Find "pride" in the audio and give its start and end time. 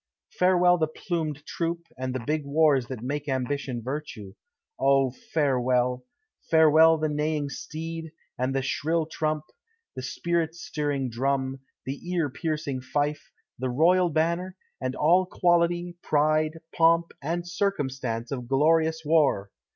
16.01-16.57